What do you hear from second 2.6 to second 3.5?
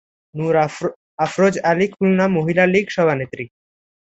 লীগ সভানেত্রী।